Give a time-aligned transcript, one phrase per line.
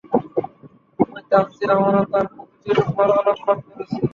[1.09, 3.97] এই তাফসীরে আমরা তার প্রতিটির উপর আলোকপাত করেছি।